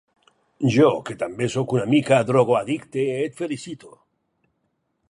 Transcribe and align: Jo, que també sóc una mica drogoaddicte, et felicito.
Jo, 0.75 0.87
que 1.09 1.15
també 1.23 1.49
sóc 1.57 1.75
una 1.77 1.85
mica 1.93 2.23
drogoaddicte, 2.31 3.05
et 3.29 3.39
felicito. 3.45 3.97